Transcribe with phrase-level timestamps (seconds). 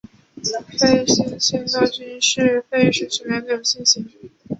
[0.79, 4.11] 费希新萨托菌是费氏曲霉的有性型。